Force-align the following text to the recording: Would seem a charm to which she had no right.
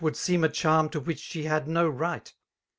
Would 0.01 0.17
seem 0.17 0.43
a 0.43 0.49
charm 0.49 0.89
to 0.89 0.99
which 0.99 1.19
she 1.19 1.43
had 1.43 1.67
no 1.67 1.87
right. 1.87 2.33